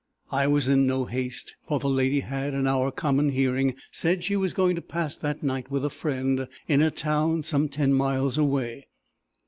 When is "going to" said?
4.51-4.81